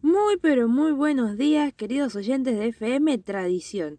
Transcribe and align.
Muy 0.00 0.36
pero 0.36 0.68
muy 0.68 0.92
buenos 0.92 1.36
días 1.36 1.74
queridos 1.74 2.14
oyentes 2.14 2.56
de 2.56 2.68
FM 2.68 3.18
Tradición. 3.18 3.98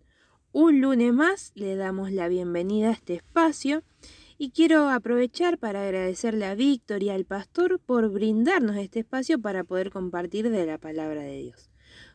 Un 0.54 0.80
lunes 0.80 1.12
más 1.12 1.52
le 1.56 1.76
damos 1.76 2.14
la 2.14 2.30
bienvenida 2.30 2.88
a 2.88 2.94
este 2.94 3.16
espacio 3.16 3.84
y 4.38 4.52
quiero 4.52 4.90
aprovechar 4.90 5.58
para 5.58 5.84
agradecerle 5.84 6.46
a 6.46 6.56
Víctor 6.56 7.04
y 7.04 7.10
al 7.10 7.26
pastor 7.26 7.82
por 7.86 8.08
brindarnos 8.10 8.78
este 8.78 9.02
espacio 9.02 9.42
para 9.42 9.66
poder 9.66 9.92
compartir 9.92 10.50
de 10.50 10.66
la 10.66 10.78
palabra 10.78 11.22
de 11.22 11.42
Dios. 11.42 11.70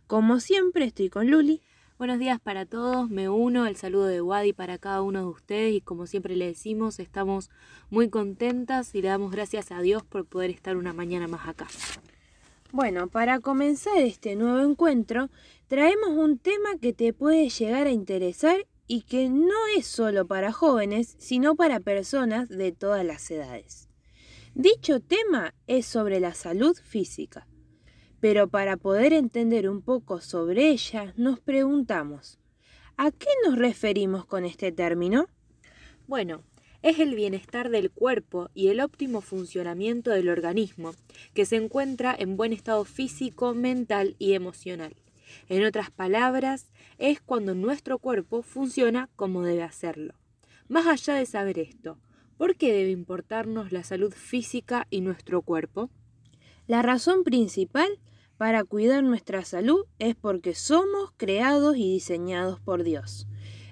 Como 0.06 0.40
siempre 0.40 0.86
estoy 0.86 1.10
con 1.10 1.30
Luli. 1.30 1.60
Buenos 1.98 2.18
días 2.18 2.40
para 2.40 2.64
todos, 2.64 3.10
me 3.10 3.28
uno 3.28 3.64
al 3.64 3.76
saludo 3.76 4.06
de 4.06 4.22
Wadi 4.22 4.54
para 4.54 4.78
cada 4.78 5.02
uno 5.02 5.18
de 5.18 5.26
ustedes 5.26 5.74
y 5.74 5.82
como 5.82 6.06
siempre 6.06 6.36
le 6.36 6.46
decimos, 6.46 6.98
estamos 7.00 7.50
muy 7.90 8.08
contentas 8.08 8.94
y 8.94 9.02
le 9.02 9.08
damos 9.08 9.30
gracias 9.30 9.70
a 9.72 9.82
Dios 9.82 10.02
por 10.06 10.24
poder 10.24 10.48
estar 10.48 10.78
una 10.78 10.94
mañana 10.94 11.28
más 11.28 11.46
acá. 11.46 11.66
Bueno, 12.74 13.06
para 13.06 13.38
comenzar 13.38 13.98
este 13.98 14.34
nuevo 14.34 14.58
encuentro, 14.68 15.30
traemos 15.68 16.08
un 16.08 16.38
tema 16.38 16.70
que 16.82 16.92
te 16.92 17.12
puede 17.12 17.48
llegar 17.48 17.86
a 17.86 17.92
interesar 17.92 18.66
y 18.88 19.02
que 19.02 19.28
no 19.28 19.54
es 19.76 19.86
solo 19.86 20.26
para 20.26 20.50
jóvenes, 20.50 21.14
sino 21.20 21.54
para 21.54 21.78
personas 21.78 22.48
de 22.48 22.72
todas 22.72 23.04
las 23.04 23.30
edades. 23.30 23.88
Dicho 24.56 24.98
tema 24.98 25.54
es 25.68 25.86
sobre 25.86 26.18
la 26.18 26.34
salud 26.34 26.76
física. 26.76 27.46
Pero 28.18 28.48
para 28.48 28.76
poder 28.76 29.12
entender 29.12 29.70
un 29.70 29.80
poco 29.80 30.20
sobre 30.20 30.70
ella, 30.70 31.14
nos 31.16 31.38
preguntamos, 31.38 32.40
¿a 32.96 33.12
qué 33.12 33.30
nos 33.46 33.56
referimos 33.56 34.26
con 34.26 34.44
este 34.44 34.72
término? 34.72 35.28
Bueno, 36.08 36.42
es 36.84 36.98
el 36.98 37.14
bienestar 37.14 37.70
del 37.70 37.90
cuerpo 37.90 38.50
y 38.52 38.68
el 38.68 38.80
óptimo 38.80 39.22
funcionamiento 39.22 40.10
del 40.10 40.28
organismo, 40.28 40.94
que 41.32 41.46
se 41.46 41.56
encuentra 41.56 42.14
en 42.16 42.36
buen 42.36 42.52
estado 42.52 42.84
físico, 42.84 43.54
mental 43.54 44.16
y 44.18 44.34
emocional. 44.34 44.94
En 45.48 45.64
otras 45.64 45.90
palabras, 45.90 46.70
es 46.98 47.22
cuando 47.22 47.54
nuestro 47.54 47.98
cuerpo 47.98 48.42
funciona 48.42 49.08
como 49.16 49.42
debe 49.44 49.62
hacerlo. 49.62 50.12
Más 50.68 50.86
allá 50.86 51.14
de 51.14 51.24
saber 51.24 51.58
esto, 51.58 51.96
¿por 52.36 52.54
qué 52.54 52.70
debe 52.74 52.90
importarnos 52.90 53.72
la 53.72 53.82
salud 53.82 54.12
física 54.12 54.86
y 54.90 55.00
nuestro 55.00 55.40
cuerpo? 55.40 55.88
La 56.66 56.82
razón 56.82 57.24
principal 57.24 57.98
para 58.36 58.62
cuidar 58.62 59.02
nuestra 59.02 59.42
salud 59.46 59.86
es 59.98 60.16
porque 60.16 60.54
somos 60.54 61.12
creados 61.16 61.78
y 61.78 61.94
diseñados 61.94 62.60
por 62.60 62.84
Dios. 62.84 63.26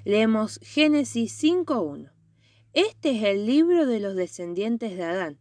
Leemos 0.07 0.59
Génesis 0.63 1.45
5.1. 1.45 2.22
Este 2.75 3.11
es 3.11 3.25
el 3.25 3.45
libro 3.45 3.84
de 3.84 4.01
los 4.01 4.17
descendientes 4.17 4.97
de 4.97 5.03
Adán. 5.03 5.39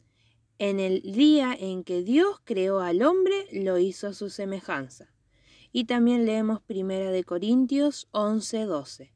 En 0.59 0.81
el 0.81 1.01
día 1.01 1.55
en 1.57 1.85
que 1.85 2.03
Dios 2.03 2.41
creó 2.43 2.81
al 2.81 3.03
hombre, 3.03 3.47
lo 3.53 3.77
hizo 3.77 4.07
a 4.07 4.13
su 4.13 4.29
semejanza. 4.29 5.13
Y 5.71 5.85
también 5.85 6.25
leemos 6.25 6.61
Primera 6.61 7.09
de 7.09 7.23
Corintios 7.23 8.09
11.12. 8.11 9.13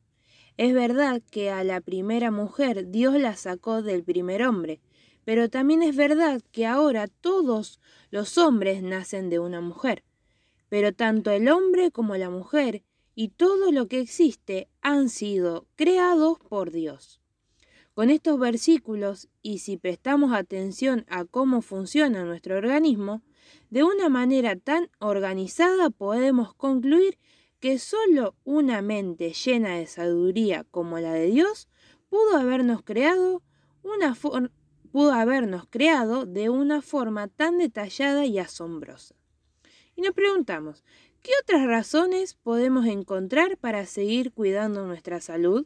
Es 0.56 0.74
verdad 0.74 1.22
que 1.30 1.52
a 1.52 1.66
la 1.66 1.82
primera 1.82 2.32
mujer 2.32 2.90
Dios 2.90 3.20
la 3.20 3.36
sacó 3.36 3.82
del 3.82 4.02
primer 4.06 4.44
hombre, 4.44 4.80
pero 5.26 5.50
también 5.50 5.84
es 5.84 5.94
verdad 5.98 6.42
que 6.54 6.66
ahora 6.66 7.08
todos 7.08 7.82
los 8.12 8.38
hombres 8.38 8.82
nacen 8.82 9.30
de 9.30 9.40
una 9.40 9.60
mujer. 9.60 10.06
Pero 10.70 10.94
tanto 10.94 11.32
el 11.32 11.50
hombre 11.50 11.92
como 11.92 12.16
la 12.16 12.30
mujer 12.30 12.82
y 13.14 13.28
todo 13.28 13.74
lo 13.74 13.88
que 13.88 14.00
existe 14.00 14.70
han 14.80 15.10
sido 15.10 15.68
creados 15.76 16.40
por 16.40 16.72
Dios. 16.72 17.20
Con 17.96 18.10
estos 18.10 18.38
versículos, 18.38 19.30
y 19.42 19.60
si 19.60 19.78
prestamos 19.78 20.34
atención 20.34 21.06
a 21.08 21.24
cómo 21.24 21.62
funciona 21.62 22.26
nuestro 22.26 22.58
organismo, 22.58 23.22
de 23.70 23.86
una 23.86 24.10
manera 24.10 24.58
tan 24.58 24.90
organizada 25.00 25.90
podemos 25.90 26.54
concluir 26.54 27.18
que 27.62 27.80
solo 27.80 28.36
una 28.44 28.82
mente 28.82 29.32
llena 29.32 29.78
de 29.78 29.88
sabiduría 29.88 30.66
como 30.72 31.00
la 31.00 31.14
de 31.14 31.28
Dios 31.28 31.70
pudo 32.10 32.36
habernos 32.36 32.84
creado 32.84 33.42
una 33.82 34.14
pudo 34.92 35.14
habernos 35.14 35.66
creado 35.70 36.26
de 36.26 36.50
una 36.50 36.82
forma 36.82 37.30
tan 37.30 37.60
detallada 37.60 38.26
y 38.26 38.40
asombrosa. 38.40 39.16
Y 39.96 40.02
nos 40.02 40.14
preguntamos, 40.14 40.84
¿qué 41.22 41.32
otras 41.42 41.66
razones 41.66 42.34
podemos 42.34 42.88
encontrar 42.88 43.58
para 43.58 43.86
seguir 43.86 44.34
cuidando 44.34 44.86
nuestra 44.86 45.22
salud? 45.22 45.66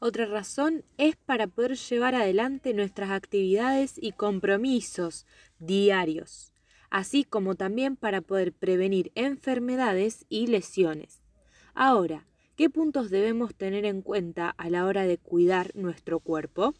Otra 0.00 0.26
razón 0.26 0.84
es 0.98 1.16
para 1.16 1.46
poder 1.46 1.76
llevar 1.76 2.14
adelante 2.14 2.74
nuestras 2.74 3.10
actividades 3.10 3.94
y 4.00 4.12
compromisos 4.12 5.26
diarios, 5.58 6.52
así 6.90 7.24
como 7.24 7.54
también 7.54 7.96
para 7.96 8.20
poder 8.20 8.52
prevenir 8.52 9.12
enfermedades 9.14 10.26
y 10.28 10.46
lesiones. 10.46 11.22
Ahora, 11.74 12.26
¿qué 12.56 12.70
puntos 12.70 13.10
debemos 13.10 13.54
tener 13.54 13.84
en 13.84 14.02
cuenta 14.02 14.50
a 14.50 14.70
la 14.70 14.86
hora 14.86 15.04
de 15.04 15.18
cuidar 15.18 15.74
nuestro 15.74 16.20
cuerpo? 16.20 16.74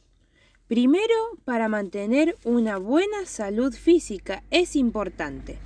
Primero, 0.68 1.14
para 1.44 1.68
mantener 1.68 2.36
una 2.44 2.76
buena 2.78 3.24
salud 3.24 3.72
física 3.72 4.42
es 4.50 4.74
importante 4.74 5.58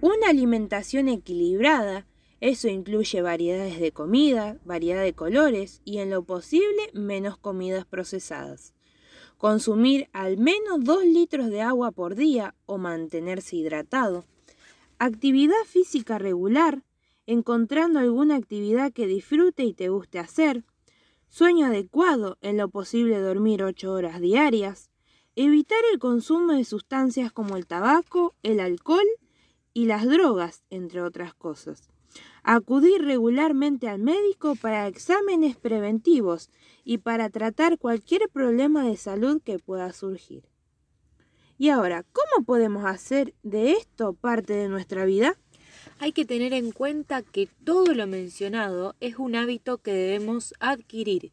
una 0.00 0.28
alimentación 0.28 1.08
equilibrada. 1.08 2.06
Eso 2.40 2.68
incluye 2.68 3.22
variedades 3.22 3.80
de 3.80 3.92
comida, 3.92 4.58
variedad 4.64 5.02
de 5.02 5.14
colores 5.14 5.80
y 5.84 5.98
en 5.98 6.10
lo 6.10 6.22
posible 6.24 6.90
menos 6.92 7.38
comidas 7.38 7.86
procesadas. 7.86 8.74
Consumir 9.38 10.08
al 10.12 10.36
menos 10.36 10.84
2 10.84 11.04
litros 11.04 11.48
de 11.48 11.62
agua 11.62 11.92
por 11.92 12.14
día 12.14 12.54
o 12.66 12.76
mantenerse 12.78 13.56
hidratado. 13.56 14.24
Actividad 14.98 15.62
física 15.66 16.18
regular, 16.18 16.84
encontrando 17.26 17.98
alguna 17.98 18.36
actividad 18.36 18.92
que 18.92 19.06
disfrute 19.06 19.64
y 19.64 19.72
te 19.72 19.88
guste 19.88 20.18
hacer. 20.18 20.64
Sueño 21.28 21.66
adecuado, 21.66 22.38
en 22.40 22.56
lo 22.56 22.68
posible 22.68 23.18
dormir 23.18 23.62
8 23.62 23.92
horas 23.92 24.20
diarias. 24.20 24.90
Evitar 25.34 25.80
el 25.92 25.98
consumo 25.98 26.52
de 26.52 26.64
sustancias 26.64 27.32
como 27.32 27.56
el 27.56 27.66
tabaco, 27.66 28.34
el 28.42 28.60
alcohol 28.60 29.06
y 29.76 29.84
las 29.84 30.06
drogas, 30.06 30.64
entre 30.70 31.02
otras 31.02 31.34
cosas. 31.34 31.90
Acudir 32.42 33.02
regularmente 33.02 33.90
al 33.90 33.98
médico 33.98 34.56
para 34.56 34.88
exámenes 34.88 35.54
preventivos 35.54 36.48
y 36.82 36.96
para 36.96 37.28
tratar 37.28 37.76
cualquier 37.76 38.30
problema 38.30 38.86
de 38.86 38.96
salud 38.96 39.42
que 39.44 39.58
pueda 39.58 39.92
surgir. 39.92 40.48
Y 41.58 41.68
ahora, 41.68 42.06
¿cómo 42.14 42.46
podemos 42.46 42.86
hacer 42.86 43.34
de 43.42 43.72
esto 43.72 44.14
parte 44.14 44.54
de 44.54 44.70
nuestra 44.70 45.04
vida? 45.04 45.36
Hay 45.98 46.12
que 46.12 46.24
tener 46.24 46.54
en 46.54 46.72
cuenta 46.72 47.20
que 47.20 47.46
todo 47.62 47.92
lo 47.92 48.06
mencionado 48.06 48.96
es 49.00 49.18
un 49.18 49.36
hábito 49.36 49.76
que 49.76 49.92
debemos 49.92 50.54
adquirir 50.58 51.32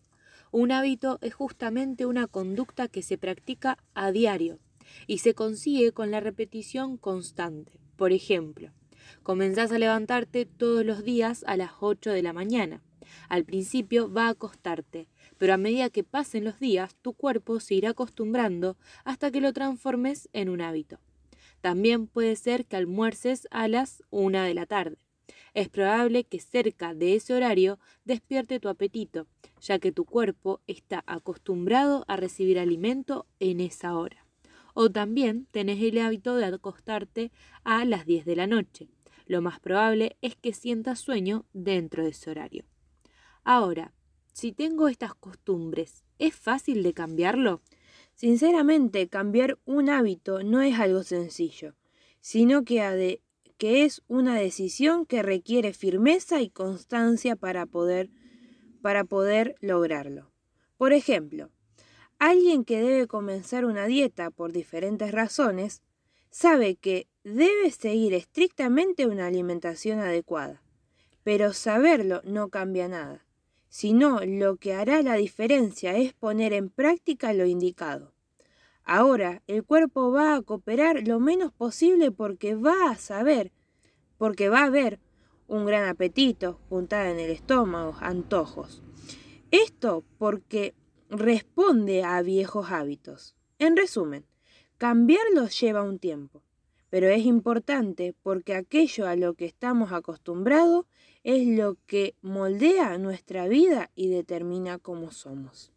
un 0.52 0.72
hábito 0.72 1.18
es 1.24 1.34
justamente 1.34 2.06
una 2.06 2.28
conducta 2.28 2.88
que 2.88 3.02
se 3.02 3.18
practica 3.18 3.80
a 3.96 4.12
diario 4.12 4.60
y 5.08 5.18
se 5.18 5.34
consigue 5.34 5.94
con 5.94 6.12
la 6.12 6.20
repetición 6.20 6.96
constante. 6.98 7.83
Por 7.96 8.12
ejemplo, 8.12 8.72
comenzás 9.24 9.72
a 9.72 9.80
levantarte 9.80 10.46
todos 10.46 10.86
los 10.86 11.04
días 11.04 11.44
a 11.48 11.58
las 11.58 11.72
8 11.80 12.12
de 12.12 12.24
la 12.24 12.34
mañana. 12.34 12.82
Al 13.30 13.46
principio 13.46 14.12
va 14.12 14.30
a 14.30 14.34
costarte, 14.34 15.08
pero 15.38 15.54
a 15.54 15.58
medida 15.58 15.90
que 15.90 16.04
pasen 16.04 16.44
los 16.44 16.60
días, 16.60 16.96
tu 17.02 17.14
cuerpo 17.14 17.60
se 17.60 17.76
irá 17.76 17.92
acostumbrando 17.92 18.78
hasta 19.04 19.32
que 19.32 19.42
lo 19.42 19.54
transformes 19.54 20.30
en 20.34 20.50
un 20.50 20.62
hábito. 20.62 21.00
También 21.62 22.08
puede 22.08 22.36
ser 22.36 22.66
que 22.66 22.76
almuerces 22.76 23.48
a 23.52 23.68
las 23.68 24.04
1 24.10 24.42
de 24.42 24.54
la 24.54 24.66
tarde 24.66 24.98
es 25.54 25.70
probable 25.70 26.24
que 26.24 26.40
cerca 26.40 26.94
de 26.94 27.16
ese 27.16 27.34
horario 27.34 27.80
despierte 28.06 28.60
tu 28.60 28.70
apetito, 28.70 29.28
ya 29.62 29.80
que 29.80 29.92
tu 29.92 30.06
cuerpo 30.06 30.62
está 30.68 31.04
acostumbrado 31.06 32.06
a 32.08 32.18
recibir 32.18 32.60
alimento 32.60 33.28
en 33.40 33.60
esa 33.60 33.96
hora. 33.96 34.23
O 34.74 34.90
también 34.90 35.48
tenés 35.52 35.82
el 35.82 35.98
hábito 36.00 36.36
de 36.36 36.46
acostarte 36.46 37.32
a 37.64 37.86
las 37.86 38.06
10 38.06 38.26
de 38.26 38.36
la 38.36 38.48
noche. 38.48 38.90
Lo 39.26 39.42
más 39.42 39.60
probable 39.60 40.18
es 40.22 40.36
que 40.36 40.54
sientas 40.54 41.00
sueño 41.00 41.46
dentro 41.54 42.04
de 42.04 42.10
ese 42.10 42.32
horario. 42.32 42.66
Ahora, 43.44 43.94
si 44.34 44.52
tengo 44.52 44.88
estas 44.88 45.14
costumbres, 45.16 46.04
¿es 46.18 46.36
fácil 46.36 46.82
de 46.84 46.94
cambiarlo? 46.94 47.62
Sinceramente, 48.16 49.08
cambiar 49.08 49.60
un 49.66 49.90
hábito 49.90 50.44
no 50.44 50.62
es 50.62 50.80
algo 50.80 51.04
sencillo, 51.04 51.76
sino 52.20 52.64
que 52.64 53.22
que 53.58 53.86
es 53.86 54.02
una 54.08 54.36
decisión 54.36 55.06
que 55.06 55.24
requiere 55.24 55.74
firmeza 55.74 56.42
y 56.42 56.50
constancia 56.50 57.36
para 57.36 57.66
poder, 57.66 58.10
para 58.82 59.06
poder 59.06 59.56
lograrlo. 59.62 60.32
Por 60.78 60.92
ejemplo, 60.92 61.50
alguien 62.30 62.64
que 62.64 62.82
debe 62.82 63.08
comenzar 63.08 63.66
una 63.66 63.86
dieta 63.86 64.32
por 64.32 64.54
diferentes 64.54 65.12
razones, 65.12 65.82
sabe 66.30 66.76
que 66.76 67.08
debe 67.24 67.70
seguir 67.72 68.14
estrictamente 68.14 69.08
una 69.08 69.28
alimentación 69.28 70.00
adecuada. 70.00 70.62
Pero 71.24 71.52
saberlo 71.52 72.22
no 72.24 72.48
cambia 72.48 72.88
nada, 72.88 73.26
sino 73.68 74.22
lo 74.26 74.56
que 74.56 74.74
hará 74.74 75.02
la 75.02 75.16
diferencia 75.16 75.98
es 75.98 76.14
poner 76.14 76.54
en 76.54 76.70
práctica 76.70 77.34
lo 77.34 77.46
indicado. 77.46 78.14
Ahora 78.86 79.42
el 79.48 79.64
cuerpo 79.64 80.12
va 80.12 80.36
a 80.36 80.42
cooperar 80.42 81.06
lo 81.06 81.20
menos 81.20 81.52
posible 81.52 82.12
porque 82.12 82.56
va 82.56 82.90
a 82.90 82.96
saber, 82.96 83.52
porque 84.18 84.48
va 84.48 84.60
a 84.60 84.66
haber 84.68 85.00
un 85.48 85.66
gran 85.66 85.90
apetito, 85.90 86.60
puntada 86.70 87.10
en 87.10 87.20
el 87.20 87.32
estómago, 87.32 87.96
antojos. 88.00 88.82
Esto 89.52 90.04
porque 90.18 90.74
responde 91.10 92.04
a 92.04 92.22
viejos 92.22 92.72
hábitos. 92.72 93.36
En 93.60 93.78
resumen, 93.78 94.26
cambiarlos 94.78 95.60
lleva 95.60 95.84
un 95.84 96.00
tiempo, 96.00 96.44
pero 96.90 97.08
es 97.08 97.26
importante 97.26 98.14
porque 98.22 98.56
aquello 98.56 99.08
a 99.08 99.16
lo 99.16 99.34
que 99.34 99.46
estamos 99.46 99.92
acostumbrados 99.92 100.86
es 101.24 101.48
lo 101.48 101.78
que 101.86 102.16
moldea 102.22 102.98
nuestra 102.98 103.48
vida 103.48 103.90
y 103.96 104.10
determina 104.10 104.78
cómo 104.78 105.12
somos. 105.12 105.72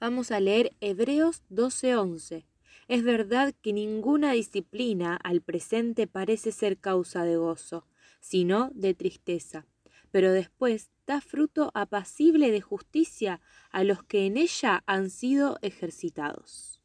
Vamos 0.00 0.30
a 0.30 0.40
leer 0.40 0.72
Hebreos 0.80 1.42
12:11. 1.50 2.46
Es 2.88 3.04
verdad 3.04 3.54
que 3.62 3.72
ninguna 3.72 4.32
disciplina 4.32 5.16
al 5.16 5.42
presente 5.42 6.06
parece 6.06 6.52
ser 6.52 6.78
causa 6.78 7.24
de 7.24 7.36
gozo, 7.36 7.86
sino 8.20 8.70
de 8.74 8.94
tristeza, 8.94 9.66
pero 10.10 10.32
después 10.32 10.90
da 11.06 11.20
fruto 11.20 11.70
apacible 11.74 12.50
de 12.50 12.60
justicia 12.60 13.40
a 13.70 13.84
los 13.84 14.02
que 14.04 14.26
en 14.26 14.36
ella 14.36 14.82
han 14.86 15.10
sido 15.10 15.58
ejercitados. 15.62 16.80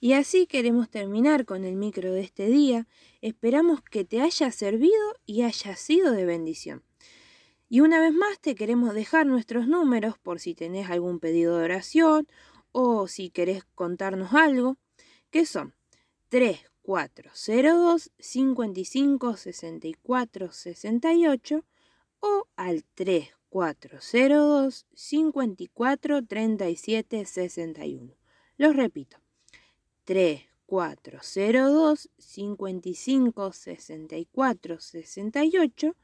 Y 0.00 0.14
así 0.14 0.46
queremos 0.46 0.90
terminar 0.90 1.44
con 1.44 1.64
el 1.64 1.76
micro 1.76 2.12
de 2.12 2.22
este 2.22 2.46
día. 2.46 2.88
Esperamos 3.20 3.82
que 3.82 4.04
te 4.04 4.20
haya 4.20 4.50
servido 4.50 5.00
y 5.26 5.42
haya 5.42 5.76
sido 5.76 6.10
de 6.10 6.24
bendición. 6.24 6.82
Y 7.68 7.82
una 7.82 8.00
vez 8.00 8.12
más 8.12 8.40
te 8.40 8.56
queremos 8.56 8.94
dejar 8.94 9.26
nuestros 9.26 9.68
números 9.68 10.18
por 10.18 10.40
si 10.40 10.56
tenés 10.56 10.90
algún 10.90 11.20
pedido 11.20 11.56
de 11.56 11.64
oración 11.64 12.26
o 12.72 13.06
si 13.06 13.30
querés 13.30 13.64
contarnos 13.76 14.34
algo, 14.34 14.76
que 15.30 15.46
son 15.46 15.74
3402 16.30 18.10
55 18.18 19.36
64 19.36 20.50
68 20.50 21.64
o 22.22 22.48
al 22.56 22.84
3402 22.94 24.86
54 24.94 26.24
37 26.24 27.26
61. 27.26 28.14
Los 28.56 28.76
repito. 28.76 29.18
3402 30.04 32.08
55 32.16 33.52
64 33.52 34.80
68 34.80 35.96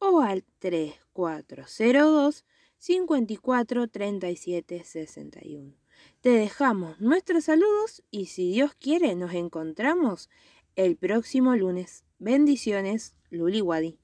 o 0.00 0.20
al 0.20 0.44
3402 0.58 2.44
54 2.78 3.88
37 3.88 4.84
61. 4.84 5.72
Te 6.20 6.30
dejamos 6.30 7.00
nuestros 7.00 7.44
saludos 7.44 8.02
y 8.10 8.26
si 8.26 8.52
Dios 8.52 8.74
quiere 8.74 9.14
nos 9.14 9.32
encontramos 9.32 10.28
el 10.76 10.96
próximo 10.96 11.56
lunes. 11.56 12.04
Bendiciones, 12.18 13.14
Luli 13.30 13.60
Wadi. 13.60 13.98